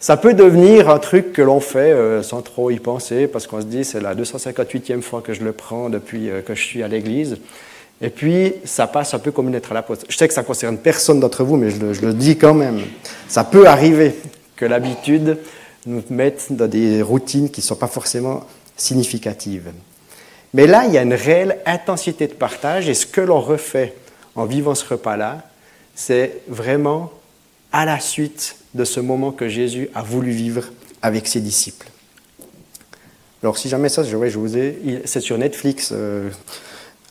Ça 0.00 0.16
peut 0.16 0.32
devenir 0.32 0.88
un 0.88 0.98
truc 0.98 1.32
que 1.32 1.42
l'on 1.42 1.60
fait 1.60 1.92
euh, 1.92 2.22
sans 2.22 2.40
trop 2.40 2.70
y 2.70 2.78
penser, 2.78 3.26
parce 3.26 3.46
qu'on 3.46 3.60
se 3.60 3.66
dit 3.66 3.84
c'est 3.84 4.00
la 4.00 4.14
258e 4.14 5.02
fois 5.02 5.20
que 5.20 5.34
je 5.34 5.44
le 5.44 5.52
prends 5.52 5.90
depuis 5.90 6.30
euh, 6.30 6.40
que 6.40 6.54
je 6.54 6.62
suis 6.62 6.82
à 6.82 6.88
l'église. 6.88 7.38
Et 8.02 8.08
puis, 8.08 8.54
ça 8.64 8.86
passe 8.86 9.12
un 9.12 9.18
peu 9.18 9.30
comme 9.30 9.48
une 9.48 9.52
lettre 9.52 9.72
à 9.72 9.74
la 9.74 9.82
poste. 9.82 10.06
Je 10.08 10.16
sais 10.16 10.26
que 10.26 10.32
ça 10.32 10.42
concerne 10.42 10.78
personne 10.78 11.20
d'entre 11.20 11.44
vous, 11.44 11.56
mais 11.56 11.68
je 11.68 11.80
le, 11.80 11.92
je 11.92 12.00
le, 12.00 12.14
dis 12.14 12.38
quand 12.38 12.54
même. 12.54 12.80
Ça 13.28 13.44
peut 13.44 13.66
arriver 13.66 14.14
que 14.56 14.64
l'habitude 14.64 15.36
nous 15.86 16.02
mette 16.10 16.46
dans 16.50 16.68
des 16.68 17.02
routines 17.02 17.50
qui 17.50 17.60
ne 17.60 17.64
sont 17.64 17.76
pas 17.76 17.86
forcément 17.86 18.44
significatives. 18.76 19.72
Mais 20.52 20.66
là, 20.66 20.84
il 20.86 20.92
y 20.92 20.98
a 20.98 21.02
une 21.02 21.14
réelle 21.14 21.58
intensité 21.64 22.26
de 22.26 22.34
partage, 22.34 22.88
et 22.88 22.94
ce 22.94 23.06
que 23.06 23.20
l'on 23.20 23.40
refait 23.40 23.94
en 24.34 24.44
vivant 24.44 24.74
ce 24.74 24.84
repas-là, 24.84 25.42
c'est 25.94 26.42
vraiment 26.48 27.12
à 27.72 27.84
la 27.84 28.00
suite 28.00 28.56
de 28.74 28.84
ce 28.84 29.00
moment 29.00 29.32
que 29.32 29.48
Jésus 29.48 29.88
a 29.94 30.02
voulu 30.02 30.30
vivre 30.30 30.64
avec 31.02 31.26
ses 31.26 31.40
disciples. 31.40 31.88
Alors 33.42 33.56
si 33.56 33.68
jamais 33.68 33.88
ça, 33.88 34.02
je 34.02 34.16
vous 34.16 34.56
ai, 34.56 35.02
c'est 35.06 35.20
sur 35.20 35.38
Netflix. 35.38 35.90
Euh, 35.92 36.28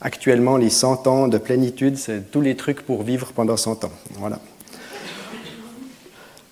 actuellement, 0.00 0.56
les 0.56 0.70
100 0.70 1.06
ans 1.06 1.28
de 1.28 1.38
plénitude, 1.38 1.96
c'est 1.96 2.30
tous 2.30 2.40
les 2.40 2.56
trucs 2.56 2.82
pour 2.82 3.02
vivre 3.02 3.32
pendant 3.34 3.56
100 3.56 3.84
ans. 3.84 3.92
Voilà. 4.18 4.38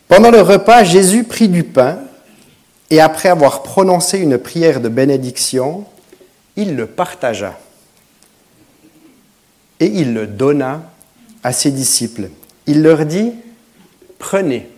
Pendant 0.09 0.31
le 0.31 0.41
repas, 0.41 0.85
Jésus 0.85 1.25
prit 1.25 1.49
du 1.49 1.65
pain 1.65 2.01
et 2.91 3.01
après 3.01 3.29
avoir 3.29 3.63
prononcé 3.63 4.19
une 4.19 4.39
prière 4.39 4.81
de 4.81 4.89
bénédiction, 4.89 5.85
il 6.57 6.75
le 6.75 6.87
partagea 6.87 7.59
et 9.81 9.87
il 9.87 10.15
le 10.15 10.27
donna 10.27 10.83
à 11.43 11.53
ses 11.53 11.71
disciples. 11.71 12.31
Il 12.67 12.83
leur 12.83 13.07
dit, 13.07 13.33
prenez, 14.19 14.69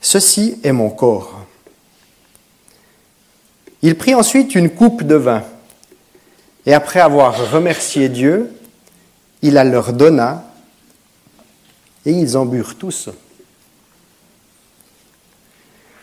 ceci 0.00 0.58
est 0.62 0.72
mon 0.72 0.90
corps. 0.90 1.44
Il 3.82 3.96
prit 3.96 4.14
ensuite 4.14 4.54
une 4.54 4.70
coupe 4.70 5.02
de 5.02 5.14
vin, 5.14 5.44
et 6.64 6.72
après 6.72 7.00
avoir 7.00 7.52
remercié 7.52 8.08
Dieu, 8.08 8.50
il 9.42 9.52
la 9.52 9.64
leur 9.64 9.92
donna, 9.92 10.50
et 12.04 12.12
ils 12.12 12.36
en 12.36 12.46
burent 12.46 12.76
tous. 12.76 13.10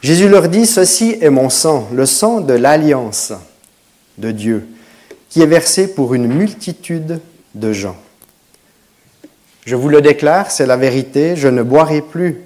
Jésus 0.03 0.27
leur 0.27 0.49
dit, 0.49 0.65
Ceci 0.65 1.17
est 1.21 1.29
mon 1.29 1.49
sang, 1.49 1.87
le 1.93 2.05
sang 2.05 2.41
de 2.41 2.53
l'alliance 2.53 3.31
de 4.17 4.31
Dieu, 4.31 4.67
qui 5.29 5.41
est 5.41 5.47
versé 5.47 5.87
pour 5.87 6.13
une 6.13 6.27
multitude 6.27 7.21
de 7.55 7.71
gens. 7.71 7.95
Je 9.65 9.77
vous 9.77 9.87
le 9.87 10.01
déclare, 10.01 10.51
c'est 10.51 10.65
la 10.65 10.75
vérité, 10.75 11.37
je 11.37 11.47
ne 11.47 11.63
boirai 11.63 12.01
plus 12.01 12.41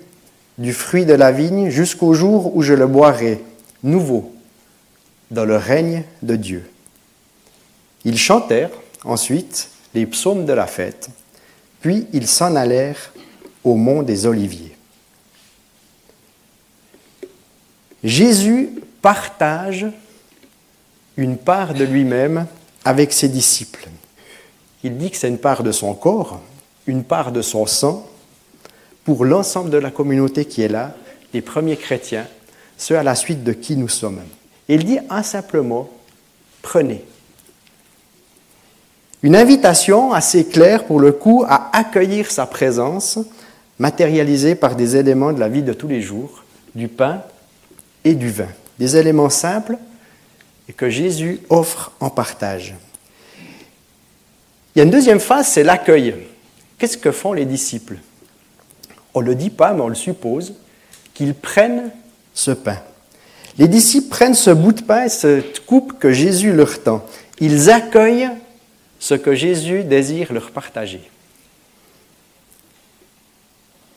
du 0.60 0.72
fruit 0.72 1.06
de 1.06 1.16
la 1.16 1.32
vigne 1.32 1.70
jusqu'au 1.70 2.14
jour 2.14 2.56
où 2.56 2.62
je 2.62 2.74
le 2.74 2.86
boirai, 2.86 3.42
nouveau, 3.82 4.32
dans 5.32 5.46
le 5.46 5.58
règne 5.58 6.04
de 6.22 6.36
Dieu. 6.36 6.64
Ils 8.06 8.20
chantèrent 8.20 8.70
ensuite 9.04 9.70
les 9.96 10.06
psaumes 10.06 10.46
de 10.46 10.54
la 10.54 10.68
fête, 10.68 11.10
puis 11.82 12.06
ils 12.14 12.28
s'en 12.28 12.56
allèrent 12.56 13.14
au 13.64 13.74
mont 13.74 14.04
des 14.04 14.28
Oliviers. 14.28 14.77
Jésus 18.04 18.70
partage 19.02 19.88
une 21.16 21.38
part 21.38 21.74
de 21.74 21.84
lui-même 21.84 22.46
avec 22.86 23.12
ses 23.12 23.28
disciples. 23.28 23.90
Il 24.84 24.98
dit 24.98 25.10
que 25.10 25.18
c'est 25.18 25.28
une 25.28 25.40
part 25.40 25.64
de 25.64 25.72
son 25.72 25.94
corps, 25.94 26.42
une 26.86 27.04
part 27.04 27.32
de 27.32 27.42
son 27.42 27.66
sang, 27.66 28.08
pour 29.04 29.26
l'ensemble 29.26 29.70
de 29.70 29.78
la 29.78 29.90
communauté 29.90 30.46
qui 30.46 30.62
est 30.62 30.68
là, 30.68 30.94
les 31.34 31.42
premiers 31.42 31.78
chrétiens, 31.78 32.28
ceux 32.78 32.98
à 32.98 33.04
la 33.04 33.16
suite 33.16 33.44
de 33.44 33.54
qui 33.54 33.76
nous 33.76 33.90
sommes. 33.90 34.22
il 34.68 34.86
dit 34.86 35.00
un 35.10 35.24
simple 35.24 35.62
mot, 35.62 35.90
prenez. 36.62 37.04
Une 39.24 39.36
invitation 39.36 40.14
assez 40.14 40.46
claire 40.46 40.86
pour 40.86 41.00
le 41.00 41.12
coup 41.12 41.44
à 41.48 41.76
accueillir 41.76 42.30
sa 42.30 42.46
présence, 42.46 43.18
matérialisée 43.80 44.56
par 44.56 44.76
des 44.76 44.96
éléments 44.96 45.34
de 45.34 45.40
la 45.40 45.50
vie 45.50 45.64
de 45.64 45.74
tous 45.74 45.88
les 45.88 46.02
jours, 46.02 46.44
du 46.76 46.88
pain 46.88 47.24
et 48.08 48.16
du 48.16 48.30
vin. 48.30 48.48
Des 48.80 48.96
éléments 48.96 49.30
simples 49.30 49.78
et 50.70 50.74
que 50.74 50.90
Jésus 50.90 51.40
offre 51.50 51.92
en 52.00 52.10
partage. 52.10 52.76
Il 54.76 54.80
y 54.80 54.82
a 54.82 54.84
une 54.84 54.92
deuxième 54.92 55.20
phase, 55.20 55.48
c'est 55.48 55.64
l'accueil. 55.64 56.16
Qu'est-ce 56.78 56.98
que 56.98 57.12
font 57.12 57.34
les 57.34 57.46
disciples? 57.46 57.98
On 59.14 59.22
ne 59.22 59.26
le 59.26 59.36
dit 59.36 59.50
pas, 59.50 59.74
mais 59.74 59.82
on 59.82 59.88
le 59.88 59.96
suppose, 59.96 60.54
qu'ils 61.14 61.34
prennent 61.34 61.92
ce 62.34 62.52
pain. 62.52 62.80
Les 63.58 63.68
disciples 63.68 64.10
prennent 64.10 64.36
ce 64.36 64.52
bout 64.52 64.74
de 64.74 64.84
pain, 64.84 65.10
cette 65.10 65.66
coupe 65.66 65.98
que 65.98 66.12
Jésus 66.12 66.54
leur 66.54 66.84
tend. 66.84 67.04
Ils 67.40 67.72
accueillent 67.72 68.30
ce 69.00 69.16
que 69.16 69.34
Jésus 69.34 69.84
désire 69.84 70.32
leur 70.32 70.52
partager. 70.52 71.02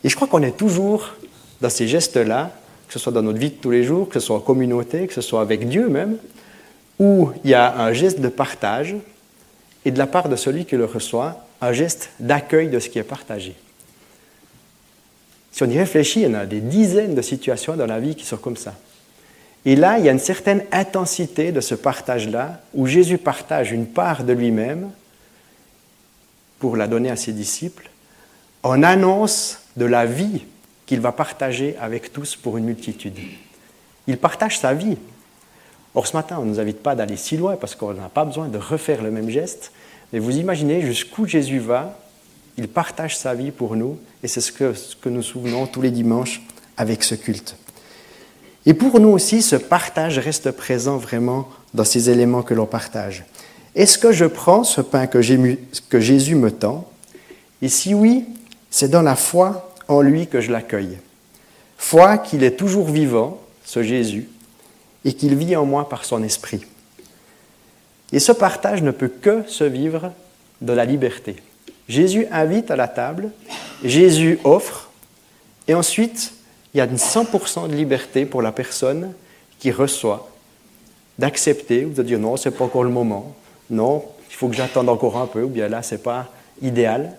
Et 0.03 0.09
je 0.09 0.15
crois 0.15 0.27
qu'on 0.27 0.41
est 0.41 0.57
toujours 0.57 1.13
dans 1.59 1.69
ces 1.69 1.87
gestes-là, 1.87 2.51
que 2.91 2.99
ce 2.99 3.03
soit 3.05 3.13
dans 3.13 3.21
notre 3.21 3.39
vie 3.39 3.51
de 3.51 3.55
tous 3.55 3.71
les 3.71 3.85
jours, 3.85 4.09
que 4.09 4.15
ce 4.15 4.19
soit 4.19 4.35
en 4.35 4.41
communauté, 4.41 5.07
que 5.07 5.13
ce 5.13 5.21
soit 5.21 5.39
avec 5.39 5.69
Dieu 5.69 5.87
même, 5.87 6.17
où 6.99 7.29
il 7.45 7.51
y 7.51 7.53
a 7.53 7.79
un 7.79 7.93
geste 7.93 8.19
de 8.19 8.27
partage 8.27 8.97
et 9.85 9.91
de 9.91 9.97
la 9.97 10.07
part 10.07 10.27
de 10.27 10.35
celui 10.35 10.65
qui 10.65 10.75
le 10.75 10.83
reçoit, 10.83 11.45
un 11.61 11.71
geste 11.71 12.09
d'accueil 12.19 12.67
de 12.67 12.79
ce 12.79 12.89
qui 12.89 12.99
est 12.99 13.03
partagé. 13.03 13.55
Si 15.53 15.63
on 15.63 15.69
y 15.69 15.79
réfléchit, 15.79 16.23
il 16.23 16.23
y 16.23 16.27
en 16.27 16.33
a 16.33 16.45
des 16.45 16.59
dizaines 16.59 17.15
de 17.15 17.21
situations 17.21 17.77
dans 17.77 17.85
la 17.85 18.01
vie 18.01 18.13
qui 18.13 18.25
sont 18.25 18.35
comme 18.35 18.57
ça. 18.57 18.73
Et 19.63 19.77
là, 19.77 19.97
il 19.97 20.03
y 20.03 20.09
a 20.09 20.11
une 20.11 20.19
certaine 20.19 20.65
intensité 20.73 21.53
de 21.53 21.61
ce 21.61 21.75
partage-là, 21.75 22.59
où 22.73 22.87
Jésus 22.87 23.17
partage 23.17 23.71
une 23.71 23.87
part 23.87 24.25
de 24.25 24.33
lui-même 24.33 24.91
pour 26.59 26.75
la 26.75 26.87
donner 26.87 27.09
à 27.09 27.15
ses 27.15 27.31
disciples, 27.31 27.89
en 28.63 28.83
annonce 28.83 29.59
de 29.77 29.85
la 29.85 30.05
vie 30.05 30.43
qu'il 30.91 30.99
va 30.99 31.13
partager 31.13 31.77
avec 31.79 32.11
tous 32.11 32.35
pour 32.35 32.57
une 32.57 32.65
multitude. 32.65 33.15
Il 34.07 34.17
partage 34.17 34.59
sa 34.59 34.73
vie. 34.73 34.97
Or, 35.95 36.05
ce 36.05 36.17
matin, 36.17 36.35
on 36.37 36.43
ne 36.43 36.49
nous 36.49 36.59
invite 36.59 36.83
pas 36.83 36.95
d'aller 36.95 37.15
si 37.15 37.37
loin 37.37 37.55
parce 37.55 37.75
qu'on 37.75 37.93
n'a 37.93 38.09
pas 38.09 38.25
besoin 38.25 38.49
de 38.49 38.57
refaire 38.57 39.01
le 39.01 39.09
même 39.09 39.29
geste, 39.29 39.71
mais 40.11 40.19
vous 40.19 40.35
imaginez 40.35 40.81
jusqu'où 40.81 41.25
Jésus 41.25 41.59
va, 41.59 41.97
il 42.57 42.67
partage 42.67 43.15
sa 43.15 43.33
vie 43.33 43.51
pour 43.51 43.77
nous, 43.77 43.99
et 44.21 44.27
c'est 44.27 44.41
ce 44.41 44.51
que, 44.51 44.73
nous 45.05 45.21
souvenons 45.21 45.65
tous 45.65 45.81
les 45.81 45.91
dimanches 45.91 46.41
avec 46.75 47.03
ce 47.03 47.15
culte. 47.15 47.55
Et 48.65 48.73
pour 48.73 48.99
nous 48.99 49.11
aussi, 49.11 49.41
ce 49.41 49.55
partage 49.55 50.19
reste 50.19 50.51
présent 50.51 50.97
vraiment 50.97 51.47
dans 51.73 51.85
ces 51.85 52.09
éléments 52.09 52.43
que 52.43 52.53
l'on 52.53 52.65
partage. 52.65 53.23
Est-ce 53.75 53.97
que 53.97 54.11
je 54.11 54.25
prends 54.25 54.65
ce 54.65 54.81
pain 54.81 55.07
que 55.07 55.21
Jésus 55.21 56.35
me 56.35 56.51
tend? 56.51 56.85
Et 57.61 57.69
si 57.69 57.93
oui, 57.93 58.25
c'est 58.69 58.89
dans 58.89 59.03
la 59.03 59.15
foi 59.15 59.70
en 59.87 60.01
lui 60.01 60.27
que 60.27 60.41
je 60.41 60.51
l'accueille. 60.51 60.97
Foi 61.77 62.17
qu'il 62.17 62.43
est 62.43 62.57
toujours 62.57 62.89
vivant, 62.89 63.41
ce 63.65 63.83
Jésus, 63.83 64.27
et 65.03 65.13
qu'il 65.13 65.35
vit 65.35 65.55
en 65.55 65.65
moi 65.65 65.89
par 65.89 66.05
son 66.05 66.23
esprit. 66.23 66.61
Et 68.11 68.19
ce 68.19 68.31
partage 68.31 68.83
ne 68.83 68.91
peut 68.91 69.07
que 69.07 69.43
se 69.47 69.63
vivre 69.63 70.11
de 70.61 70.73
la 70.73 70.85
liberté. 70.85 71.37
Jésus 71.87 72.27
invite 72.31 72.71
à 72.71 72.75
la 72.75 72.87
table, 72.87 73.31
Jésus 73.83 74.39
offre, 74.43 74.89
et 75.67 75.73
ensuite, 75.73 76.33
il 76.73 76.77
y 76.77 76.81
a 76.81 76.85
une 76.85 76.97
100% 76.97 77.67
de 77.67 77.75
liberté 77.75 78.25
pour 78.25 78.41
la 78.41 78.51
personne 78.51 79.13
qui 79.59 79.71
reçoit, 79.71 80.29
d'accepter 81.17 81.85
ou 81.85 81.89
de 81.89 82.03
dire 82.03 82.19
non, 82.19 82.37
ce 82.37 82.49
n'est 82.49 82.55
pas 82.55 82.65
encore 82.65 82.83
le 82.83 82.89
moment, 82.89 83.35
non, 83.69 84.03
il 84.29 84.35
faut 84.35 84.47
que 84.47 84.55
j'attende 84.55 84.89
encore 84.89 85.17
un 85.17 85.27
peu, 85.27 85.43
ou 85.43 85.49
bien 85.49 85.67
là, 85.67 85.81
ce 85.81 85.95
n'est 85.95 86.01
pas 86.01 86.27
idéal, 86.61 87.15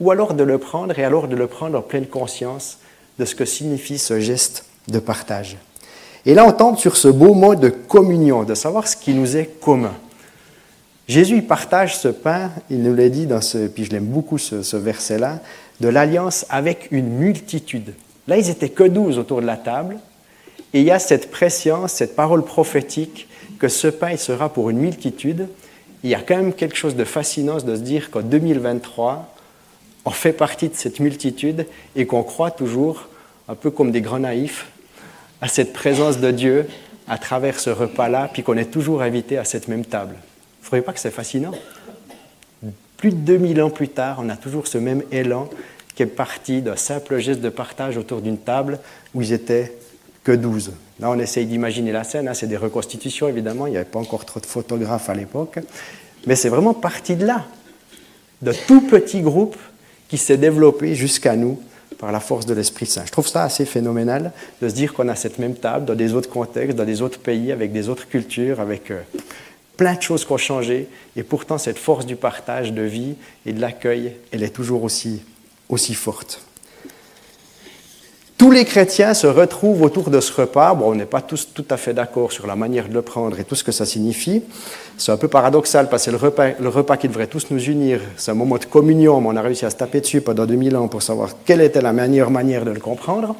ou 0.00 0.10
alors 0.10 0.34
de 0.34 0.44
le 0.44 0.58
prendre 0.58 0.98
et 0.98 1.04
alors 1.04 1.28
de 1.28 1.36
le 1.36 1.46
prendre 1.46 1.78
en 1.78 1.82
pleine 1.82 2.06
conscience 2.06 2.78
de 3.18 3.24
ce 3.24 3.34
que 3.34 3.44
signifie 3.44 3.98
ce 3.98 4.20
geste 4.20 4.64
de 4.88 4.98
partage. 4.98 5.56
Et 6.26 6.34
là, 6.34 6.46
on 6.46 6.52
tombe 6.52 6.78
sur 6.78 6.96
ce 6.96 7.08
beau 7.08 7.34
mot 7.34 7.54
de 7.54 7.68
communion, 7.68 8.44
de 8.44 8.54
savoir 8.54 8.88
ce 8.88 8.96
qui 8.96 9.14
nous 9.14 9.36
est 9.36 9.60
commun. 9.60 9.94
Jésus 11.06 11.42
partage 11.42 11.98
ce 11.98 12.08
pain, 12.08 12.50
il 12.70 12.82
nous 12.82 12.94
l'a 12.94 13.10
dit 13.10 13.26
dans 13.26 13.42
ce, 13.42 13.66
puis 13.66 13.84
je 13.84 13.90
l'aime 13.90 14.06
beaucoup 14.06 14.38
ce, 14.38 14.76
verset-là, 14.76 15.40
de 15.80 15.88
l'alliance 15.88 16.46
avec 16.48 16.88
une 16.92 17.08
multitude. 17.08 17.92
Là, 18.26 18.38
ils 18.38 18.48
étaient 18.48 18.70
que 18.70 18.84
douze 18.84 19.18
autour 19.18 19.42
de 19.42 19.46
la 19.46 19.58
table, 19.58 19.98
et 20.72 20.80
il 20.80 20.86
y 20.86 20.90
a 20.90 20.98
cette 20.98 21.30
préscience, 21.30 21.92
cette 21.92 22.16
parole 22.16 22.42
prophétique 22.42 23.28
que 23.58 23.68
ce 23.68 23.86
pain 23.86 24.10
il 24.10 24.18
sera 24.18 24.48
pour 24.48 24.70
une 24.70 24.78
multitude. 24.78 25.48
Il 26.02 26.10
y 26.10 26.14
a 26.14 26.20
quand 26.20 26.36
même 26.36 26.54
quelque 26.54 26.76
chose 26.76 26.96
de 26.96 27.04
fascinant 27.04 27.58
de 27.58 27.76
se 27.76 27.80
dire 27.80 28.10
qu'en 28.10 28.22
2023, 28.22 29.33
on 30.04 30.10
fait 30.10 30.32
partie 30.32 30.68
de 30.68 30.74
cette 30.74 31.00
multitude 31.00 31.66
et 31.96 32.06
qu'on 32.06 32.22
croit 32.22 32.50
toujours, 32.50 33.08
un 33.48 33.54
peu 33.54 33.70
comme 33.70 33.90
des 33.90 34.00
grands 34.00 34.18
naïfs, 34.18 34.66
à 35.40 35.48
cette 35.48 35.72
présence 35.72 36.18
de 36.18 36.30
Dieu 36.30 36.66
à 37.06 37.18
travers 37.18 37.60
ce 37.60 37.70
repas-là, 37.70 38.30
puis 38.32 38.42
qu'on 38.42 38.56
est 38.56 38.70
toujours 38.70 39.02
invité 39.02 39.36
à 39.36 39.44
cette 39.44 39.68
même 39.68 39.84
table. 39.84 40.14
Vous 40.14 40.62
ne 40.62 40.66
trouvez 40.66 40.82
pas 40.82 40.92
que 40.92 41.00
c'est 41.00 41.10
fascinant? 41.10 41.52
Plus 42.96 43.10
de 43.10 43.16
2000 43.16 43.60
ans 43.60 43.70
plus 43.70 43.88
tard, 43.88 44.18
on 44.20 44.30
a 44.30 44.36
toujours 44.36 44.66
ce 44.66 44.78
même 44.78 45.02
élan 45.12 45.50
qui 45.94 46.02
est 46.02 46.06
parti 46.06 46.62
d'un 46.62 46.76
simple 46.76 47.18
geste 47.18 47.40
de 47.40 47.50
partage 47.50 47.98
autour 47.98 48.20
d'une 48.20 48.38
table 48.38 48.78
où 49.14 49.20
ils 49.20 49.32
étaient 49.32 49.76
que 50.24 50.32
12. 50.32 50.72
Là, 51.00 51.10
on 51.10 51.18
essaye 51.18 51.44
d'imaginer 51.44 51.92
la 51.92 52.04
scène, 52.04 52.28
hein. 52.28 52.34
c'est 52.34 52.46
des 52.46 52.56
reconstitutions 52.56 53.28
évidemment, 53.28 53.66
il 53.66 53.72
n'y 53.72 53.76
avait 53.76 53.84
pas 53.84 53.98
encore 53.98 54.24
trop 54.24 54.40
de 54.40 54.46
photographes 54.46 55.10
à 55.10 55.14
l'époque, 55.14 55.58
mais 56.26 56.36
c'est 56.36 56.48
vraiment 56.48 56.72
parti 56.72 57.14
de 57.16 57.26
là, 57.26 57.44
de 58.40 58.52
tout 58.66 58.80
petit 58.80 59.20
groupe 59.20 59.56
qui 60.14 60.18
s'est 60.18 60.36
développé 60.36 60.94
jusqu'à 60.94 61.34
nous 61.34 61.58
par 61.98 62.12
la 62.12 62.20
force 62.20 62.46
de 62.46 62.54
l'Esprit 62.54 62.86
Saint. 62.86 63.04
Je 63.04 63.10
trouve 63.10 63.26
ça 63.26 63.42
assez 63.42 63.64
phénoménal 63.64 64.30
de 64.62 64.68
se 64.68 64.72
dire 64.72 64.94
qu'on 64.94 65.08
a 65.08 65.16
cette 65.16 65.40
même 65.40 65.56
table 65.56 65.86
dans 65.86 65.96
des 65.96 66.14
autres 66.14 66.30
contextes, 66.30 66.76
dans 66.76 66.84
des 66.84 67.02
autres 67.02 67.18
pays, 67.18 67.50
avec 67.50 67.72
des 67.72 67.88
autres 67.88 68.06
cultures, 68.06 68.60
avec 68.60 68.92
euh, 68.92 69.00
plein 69.76 69.94
de 69.94 70.02
choses 70.02 70.24
qui 70.24 70.30
ont 70.30 70.36
changé, 70.36 70.86
et 71.16 71.24
pourtant 71.24 71.58
cette 71.58 71.78
force 71.78 72.06
du 72.06 72.14
partage 72.14 72.72
de 72.72 72.82
vie 72.82 73.16
et 73.44 73.52
de 73.52 73.60
l'accueil, 73.60 74.12
elle 74.30 74.44
est 74.44 74.54
toujours 74.54 74.84
aussi 74.84 75.22
aussi 75.68 75.94
forte. 75.94 76.40
Tous 78.44 78.50
les 78.50 78.66
chrétiens 78.66 79.14
se 79.14 79.26
retrouvent 79.26 79.80
autour 79.80 80.10
de 80.10 80.20
ce 80.20 80.30
repas. 80.42 80.74
Bon, 80.74 80.90
on 80.90 80.94
n'est 80.94 81.06
pas 81.06 81.22
tous 81.22 81.48
tout 81.54 81.64
à 81.70 81.78
fait 81.78 81.94
d'accord 81.94 82.30
sur 82.30 82.46
la 82.46 82.54
manière 82.54 82.90
de 82.90 82.92
le 82.92 83.00
prendre 83.00 83.40
et 83.40 83.44
tout 83.44 83.54
ce 83.54 83.64
que 83.64 83.72
ça 83.72 83.86
signifie. 83.86 84.42
C'est 84.98 85.12
un 85.12 85.16
peu 85.16 85.28
paradoxal 85.28 85.88
parce 85.88 86.04
que 86.04 86.10
le 86.10 86.18
repas, 86.18 86.48
le 86.60 86.68
repas 86.68 86.98
qui 86.98 87.08
devrait 87.08 87.26
tous 87.26 87.46
nous 87.50 87.64
unir, 87.64 88.02
c'est 88.18 88.32
un 88.32 88.34
moment 88.34 88.58
de 88.58 88.66
communion, 88.66 89.18
mais 89.22 89.28
on 89.30 89.36
a 89.36 89.40
réussi 89.40 89.64
à 89.64 89.70
se 89.70 89.76
taper 89.76 90.02
dessus 90.02 90.20
pendant 90.20 90.44
2000 90.44 90.76
ans 90.76 90.88
pour 90.88 91.02
savoir 91.02 91.30
quelle 91.46 91.62
était 91.62 91.80
la 91.80 91.94
meilleure 91.94 92.30
manière 92.30 92.66
de 92.66 92.70
le 92.70 92.80
comprendre. 92.80 93.34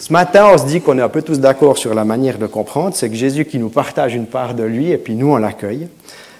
Ce 0.00 0.12
matin, 0.12 0.48
on 0.52 0.58
se 0.58 0.66
dit 0.66 0.80
qu'on 0.80 0.98
est 0.98 1.02
un 1.02 1.08
peu 1.08 1.22
tous 1.22 1.38
d'accord 1.38 1.78
sur 1.78 1.94
la 1.94 2.04
manière 2.04 2.38
de 2.38 2.48
comprendre. 2.48 2.96
C'est 2.96 3.08
que 3.08 3.14
Jésus 3.14 3.44
qui 3.44 3.60
nous 3.60 3.70
partage 3.70 4.16
une 4.16 4.26
part 4.26 4.54
de 4.54 4.64
lui 4.64 4.90
et 4.90 4.98
puis 4.98 5.14
nous, 5.14 5.30
on 5.30 5.36
l'accueille. 5.36 5.86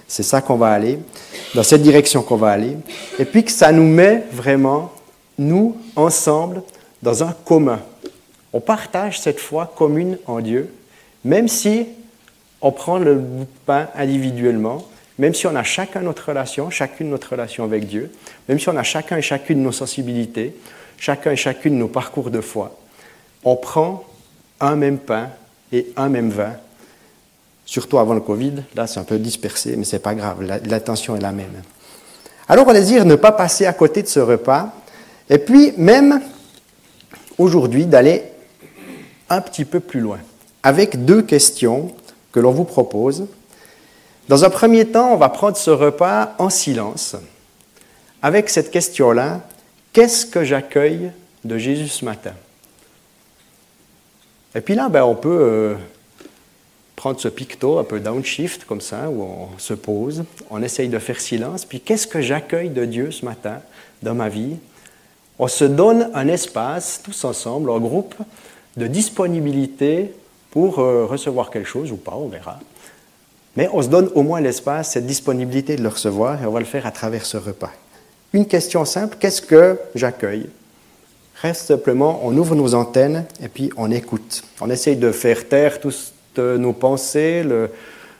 C'est 0.08 0.24
ça 0.24 0.40
qu'on 0.40 0.56
va 0.56 0.72
aller, 0.72 0.98
dans 1.54 1.62
cette 1.62 1.82
direction 1.82 2.22
qu'on 2.22 2.38
va 2.38 2.48
aller. 2.48 2.76
Et 3.20 3.24
puis 3.24 3.44
que 3.44 3.52
ça 3.52 3.70
nous 3.70 3.86
met 3.86 4.24
vraiment, 4.32 4.90
nous, 5.38 5.76
ensemble, 5.94 6.62
dans 7.02 7.22
un 7.22 7.32
commun. 7.44 7.80
On 8.52 8.60
partage 8.60 9.20
cette 9.20 9.40
foi 9.40 9.72
commune 9.76 10.18
en 10.26 10.40
Dieu, 10.40 10.72
même 11.24 11.48
si 11.48 11.86
on 12.60 12.72
prend 12.72 12.98
le 12.98 13.22
pain 13.66 13.88
individuellement, 13.94 14.84
même 15.18 15.34
si 15.34 15.46
on 15.46 15.54
a 15.54 15.62
chacun 15.62 16.00
notre 16.00 16.28
relation, 16.28 16.70
chacune 16.70 17.10
notre 17.10 17.30
relation 17.30 17.64
avec 17.64 17.86
Dieu, 17.86 18.10
même 18.48 18.58
si 18.58 18.68
on 18.68 18.76
a 18.76 18.82
chacun 18.82 19.16
et 19.16 19.22
chacune 19.22 19.62
nos 19.62 19.72
sensibilités, 19.72 20.56
chacun 20.96 21.32
et 21.32 21.36
chacune 21.36 21.78
nos 21.78 21.88
parcours 21.88 22.30
de 22.30 22.40
foi, 22.40 22.76
on 23.44 23.56
prend 23.56 24.04
un 24.60 24.76
même 24.76 24.98
pain 24.98 25.28
et 25.72 25.88
un 25.96 26.08
même 26.08 26.30
vin 26.30 26.54
surtout 27.68 27.98
avant 27.98 28.14
le 28.14 28.20
Covid. 28.20 28.54
Là, 28.74 28.86
c'est 28.86 28.98
un 28.98 29.04
peu 29.04 29.18
dispersé, 29.18 29.76
mais 29.76 29.84
ce 29.84 29.96
n'est 29.96 30.00
pas 30.00 30.14
grave, 30.14 30.42
l'attention 30.42 31.16
est 31.16 31.20
la 31.20 31.32
même. 31.32 31.52
Alors, 32.48 32.66
on 32.66 32.72
va 32.72 32.80
dire 32.80 33.04
ne 33.04 33.14
pas 33.14 33.30
passer 33.30 33.66
à 33.66 33.74
côté 33.74 34.02
de 34.02 34.08
ce 34.08 34.20
repas, 34.20 34.72
et 35.28 35.36
puis 35.36 35.74
même 35.76 36.22
aujourd'hui 37.38 37.86
d'aller 37.86 38.24
un 39.28 39.40
petit 39.40 39.64
peu 39.64 39.80
plus 39.80 40.00
loin, 40.00 40.18
avec 40.62 41.04
deux 41.04 41.22
questions 41.22 41.94
que 42.32 42.40
l'on 42.40 42.52
vous 42.52 42.64
propose. 42.64 43.26
Dans 44.28 44.44
un 44.44 44.50
premier 44.50 44.86
temps, 44.86 45.12
on 45.12 45.16
va 45.16 45.28
prendre 45.28 45.56
ce 45.56 45.70
repas 45.70 46.34
en 46.38 46.50
silence, 46.50 47.16
avec 48.22 48.50
cette 48.50 48.70
question-là, 48.70 49.40
qu'est-ce 49.92 50.26
que 50.26 50.44
j'accueille 50.44 51.12
de 51.44 51.56
Jésus 51.58 51.88
ce 51.88 52.04
matin? 52.04 52.34
Et 54.54 54.60
puis 54.60 54.74
là, 54.74 54.88
ben, 54.88 55.04
on 55.04 55.14
peut... 55.14 55.38
Euh, 55.40 55.74
prendre 56.98 57.20
ce 57.20 57.28
picto 57.28 57.78
un 57.78 57.84
peu 57.84 58.00
downshift 58.00 58.64
comme 58.64 58.80
ça, 58.80 59.08
où 59.08 59.22
on 59.22 59.58
se 59.58 59.72
pose, 59.72 60.24
on 60.50 60.60
essaye 60.64 60.88
de 60.88 60.98
faire 60.98 61.20
silence, 61.20 61.64
puis 61.64 61.80
qu'est-ce 61.80 62.08
que 62.08 62.20
j'accueille 62.20 62.70
de 62.70 62.84
Dieu 62.84 63.12
ce 63.12 63.24
matin 63.24 63.60
dans 64.02 64.16
ma 64.16 64.28
vie? 64.28 64.56
On 65.38 65.48
se 65.48 65.64
donne 65.64 66.10
un 66.14 66.28
espace, 66.28 67.00
tous 67.02 67.24
ensemble, 67.24 67.70
en 67.70 67.78
groupe, 67.78 68.14
de 68.76 68.86
disponibilité 68.86 70.12
pour 70.50 70.78
euh, 70.78 71.06
recevoir 71.06 71.50
quelque 71.50 71.68
chose 71.68 71.92
ou 71.92 71.96
pas, 71.96 72.14
on 72.14 72.28
verra. 72.28 72.58
Mais 73.56 73.68
on 73.72 73.82
se 73.82 73.88
donne 73.88 74.10
au 74.14 74.22
moins 74.22 74.40
l'espace, 74.40 74.92
cette 74.92 75.06
disponibilité 75.06 75.76
de 75.76 75.82
le 75.82 75.88
recevoir, 75.88 76.42
et 76.42 76.46
on 76.46 76.52
va 76.52 76.60
le 76.60 76.66
faire 76.66 76.86
à 76.86 76.90
travers 76.90 77.26
ce 77.26 77.36
repas. 77.36 77.72
Une 78.32 78.46
question 78.46 78.84
simple, 78.84 79.16
qu'est-ce 79.18 79.42
que 79.42 79.78
j'accueille? 79.94 80.48
Reste 81.40 81.66
simplement, 81.66 82.20
on 82.24 82.36
ouvre 82.36 82.54
nos 82.54 82.74
antennes 82.74 83.24
et 83.40 83.48
puis 83.48 83.70
on 83.76 83.90
écoute. 83.90 84.42
On 84.60 84.70
essaye 84.70 84.96
de 84.96 85.12
faire 85.12 85.48
taire 85.48 85.80
toutes 85.80 86.12
nos 86.36 86.72
pensées, 86.72 87.42
le 87.42 87.70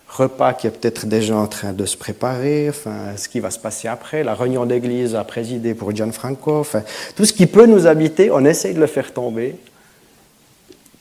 repas 0.09 0.55
qui 0.55 0.67
est 0.67 0.71
peut-être 0.71 1.07
déjà 1.07 1.37
en 1.37 1.47
train 1.47 1.73
de 1.73 1.85
se 1.85 1.97
préparer, 1.97 2.71
ce 3.17 3.29
qui 3.29 3.41
va 3.41 3.51
se 3.51 3.59
passer 3.59 3.89
après, 3.89 4.25
la 4.25 4.35
réunion 4.35 4.67
d'église 4.67 5.15
à 5.15 5.23
présider 5.25 5.75
pour 5.75 5.95
Gianfranco, 5.95 6.59
enfin, 6.59 6.83
tout 7.15 7.25
ce 7.25 7.33
qui 7.33 7.47
peut 7.47 7.67
nous 7.67 7.87
habiter, 7.87 8.31
on 8.31 8.45
essaye 8.45 8.75
de 8.75 8.81
le 8.81 8.87
faire 8.87 9.13
tomber 9.13 9.57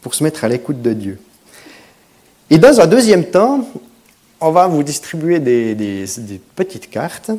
pour 0.01 0.13
se 0.13 0.23
mettre 0.23 0.43
à 0.43 0.47
l'écoute 0.49 0.81
de 0.81 0.93
Dieu. 0.93 1.19
Et 2.49 2.57
dans 2.57 2.79
un 2.79 2.87
deuxième 2.87 3.25
temps, 3.25 3.67
on 4.39 4.51
va 4.51 4.67
vous 4.67 4.83
distribuer 4.83 5.39
des 5.39 6.05
petites 6.55 6.89
cartes. 6.89 7.31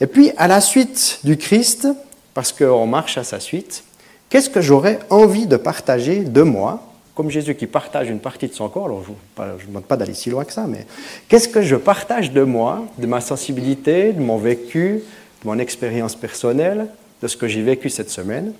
Et 0.00 0.06
puis, 0.06 0.30
à 0.36 0.46
la 0.46 0.60
suite 0.60 1.20
du 1.24 1.36
Christ, 1.36 1.88
parce 2.34 2.52
qu'on 2.52 2.86
marche 2.86 3.18
à 3.18 3.24
sa 3.24 3.40
suite, 3.40 3.82
qu'est-ce 4.28 4.48
que 4.48 4.60
j'aurais 4.60 5.00
envie 5.10 5.46
de 5.46 5.56
partager 5.56 6.20
de 6.20 6.42
moi 6.42 6.87
comme 7.18 7.30
Jésus 7.30 7.56
qui 7.56 7.66
partage 7.66 8.08
une 8.08 8.20
partie 8.20 8.46
de 8.46 8.54
son 8.54 8.68
corps, 8.68 8.84
alors 8.84 9.02
je 9.04 9.64
ne 9.64 9.66
demande 9.66 9.82
pas 9.82 9.96
d'aller 9.96 10.14
si 10.14 10.30
loin 10.30 10.44
que 10.44 10.52
ça, 10.52 10.68
mais 10.68 10.86
qu'est-ce 11.26 11.48
que 11.48 11.62
je 11.62 11.74
partage 11.74 12.30
de 12.30 12.44
moi, 12.44 12.84
de 12.96 13.08
ma 13.08 13.20
sensibilité, 13.20 14.12
de 14.12 14.20
mon 14.20 14.38
vécu, 14.38 15.02
de 15.42 15.48
mon 15.48 15.58
expérience 15.58 16.14
personnelle, 16.14 16.86
de 17.20 17.26
ce 17.26 17.36
que 17.36 17.48
j'ai 17.48 17.60
vécu 17.60 17.90
cette 17.90 18.10
semaine, 18.10 18.52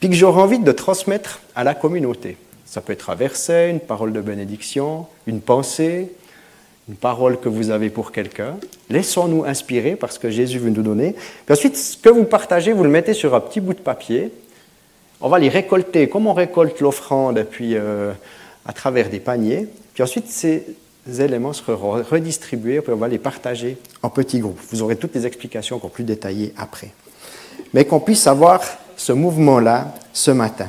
puis 0.00 0.08
que 0.08 0.14
j'aurais 0.14 0.40
envie 0.40 0.58
de 0.58 0.72
transmettre 0.72 1.42
à 1.54 1.62
la 1.62 1.74
communauté? 1.74 2.38
Ça 2.64 2.80
peut 2.80 2.94
être 2.94 3.10
un 3.10 3.16
verset, 3.16 3.68
une 3.68 3.80
parole 3.80 4.14
de 4.14 4.22
bénédiction, 4.22 5.04
une 5.26 5.42
pensée, 5.42 6.10
une 6.88 6.96
parole 6.96 7.38
que 7.38 7.50
vous 7.50 7.68
avez 7.68 7.90
pour 7.90 8.12
quelqu'un. 8.12 8.56
Laissons-nous 8.88 9.44
inspirer 9.44 9.94
par 9.94 10.10
ce 10.10 10.18
que 10.18 10.30
Jésus 10.30 10.58
veut 10.58 10.70
nous 10.70 10.82
donner. 10.82 11.16
Ensuite, 11.50 11.76
ce 11.76 11.98
que 11.98 12.08
vous 12.08 12.24
partagez, 12.24 12.72
vous 12.72 12.82
le 12.82 12.88
mettez 12.88 13.12
sur 13.12 13.34
un 13.34 13.40
petit 13.40 13.60
bout 13.60 13.74
de 13.74 13.80
papier 13.80 14.32
on 15.20 15.28
va 15.28 15.38
les 15.38 15.48
récolter 15.48 16.08
comme 16.08 16.26
on 16.26 16.34
récolte 16.34 16.80
l'offrande 16.80 17.46
puis 17.50 17.74
euh, 17.74 18.12
à 18.66 18.72
travers 18.72 19.08
des 19.08 19.20
paniers. 19.20 19.68
Puis 19.94 20.02
ensuite, 20.02 20.28
ces 20.28 20.64
éléments 21.18 21.52
seront 21.52 22.02
redistribués, 22.02 22.80
puis 22.80 22.92
on 22.92 22.96
va 22.96 23.08
les 23.08 23.18
partager 23.18 23.78
en 24.02 24.10
petits 24.10 24.40
groupes. 24.40 24.60
Vous 24.70 24.82
aurez 24.82 24.96
toutes 24.96 25.14
les 25.14 25.26
explications 25.26 25.76
encore 25.76 25.90
plus 25.90 26.04
détaillées 26.04 26.52
après. 26.58 26.90
Mais 27.72 27.84
qu'on 27.84 28.00
puisse 28.00 28.26
avoir 28.26 28.62
ce 28.96 29.12
mouvement-là 29.12 29.94
ce 30.12 30.30
matin. 30.30 30.68